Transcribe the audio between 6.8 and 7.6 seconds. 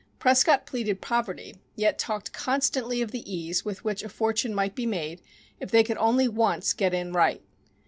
in right."